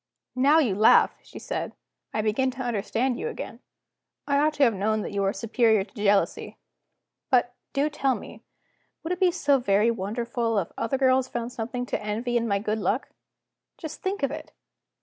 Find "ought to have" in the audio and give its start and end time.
4.39-4.73